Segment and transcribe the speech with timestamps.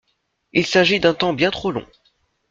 [0.51, 1.85] Il s’agit d’un temps bien trop long.